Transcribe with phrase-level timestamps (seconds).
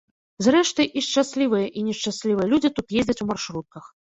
[0.45, 3.97] Зрэшты, і шчаслівыя, і нешчаслівыя людзі тут ездзяць у маршрутках.